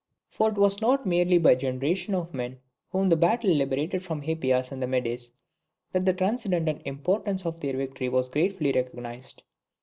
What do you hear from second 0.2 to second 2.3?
For it was not merely by the generation